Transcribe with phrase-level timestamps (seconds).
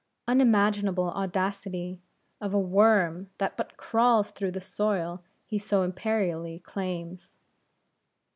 [0.27, 2.01] Unimaginable audacity
[2.41, 7.37] of a worm that but crawls through the soil he so imperially claims!